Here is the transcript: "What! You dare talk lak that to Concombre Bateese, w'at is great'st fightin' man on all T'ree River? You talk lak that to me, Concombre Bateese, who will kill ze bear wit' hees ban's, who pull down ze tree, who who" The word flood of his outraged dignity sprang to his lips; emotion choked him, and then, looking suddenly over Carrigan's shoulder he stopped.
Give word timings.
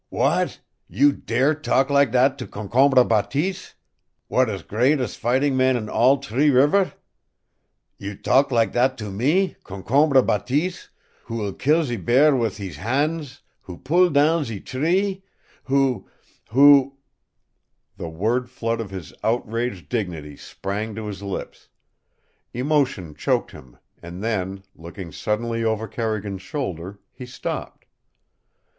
"What! 0.09 0.61
You 0.87 1.11
dare 1.11 1.53
talk 1.53 1.91
lak 1.91 2.11
that 2.11 2.39
to 2.39 2.47
Concombre 2.47 3.03
Bateese, 3.05 3.75
w'at 4.31 4.49
is 4.49 4.63
great'st 4.63 5.15
fightin' 5.19 5.55
man 5.55 5.77
on 5.77 5.89
all 5.89 6.17
T'ree 6.17 6.49
River? 6.49 6.93
You 7.99 8.15
talk 8.17 8.49
lak 8.49 8.73
that 8.73 8.97
to 8.97 9.11
me, 9.11 9.57
Concombre 9.63 10.23
Bateese, 10.23 10.89
who 11.25 11.35
will 11.35 11.53
kill 11.53 11.83
ze 11.83 11.97
bear 11.97 12.35
wit' 12.35 12.57
hees 12.57 12.77
ban's, 12.77 13.41
who 13.61 13.77
pull 13.77 14.09
down 14.09 14.43
ze 14.43 14.59
tree, 14.59 15.23
who 15.65 16.09
who" 16.49 16.97
The 17.99 18.09
word 18.09 18.49
flood 18.49 18.81
of 18.81 18.89
his 18.89 19.13
outraged 19.23 19.87
dignity 19.87 20.35
sprang 20.35 20.95
to 20.95 21.05
his 21.05 21.21
lips; 21.21 21.69
emotion 22.55 23.13
choked 23.13 23.51
him, 23.51 23.77
and 24.01 24.23
then, 24.23 24.63
looking 24.75 25.11
suddenly 25.11 25.63
over 25.63 25.87
Carrigan's 25.87 26.41
shoulder 26.41 26.97
he 27.11 27.27
stopped. 27.27 27.85